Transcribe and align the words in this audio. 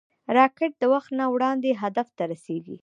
راکټ 0.37 0.71
د 0.81 0.83
وخت 0.93 1.11
نه 1.19 1.25
وړاندې 1.33 1.79
هدف 1.81 2.07
ته 2.17 2.23
رسېږي 2.31 2.77